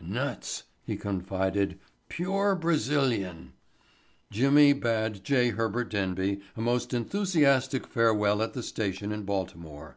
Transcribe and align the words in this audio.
"Nuts," 0.00 0.62
he 0.84 0.96
confided. 0.96 1.80
"Pure 2.08 2.54
Brazilian." 2.54 3.54
Jimmy 4.30 4.72
bade 4.72 5.24
J. 5.24 5.48
Herbert 5.48 5.90
Denby 5.90 6.40
a 6.56 6.60
most 6.60 6.94
enthusiastic 6.94 7.88
farewell 7.88 8.40
at 8.40 8.52
the 8.52 8.62
station 8.62 9.10
in 9.10 9.24
Baltimore. 9.24 9.96